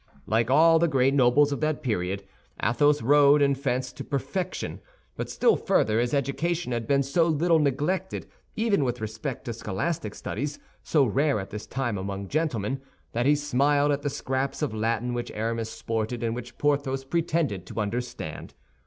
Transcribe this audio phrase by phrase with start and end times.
[0.25, 2.23] Like all the great nobles of that period,
[2.63, 4.81] Athos rode and fenced to perfection.
[5.15, 8.25] But still further, his education had been so little neglected,
[8.55, 13.35] even with respect to scholastic studies, so rare at this time among gentlemen, that he
[13.35, 18.55] smiled at the scraps of Latin which Aramis sported and which Porthos pretended to understand.